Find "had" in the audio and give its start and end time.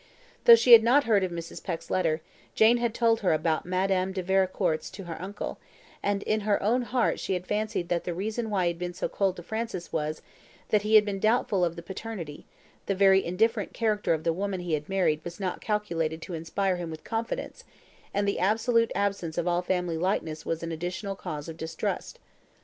0.71-0.81, 2.77-2.91, 7.35-7.45, 8.69-8.79, 10.95-11.05, 14.73-14.89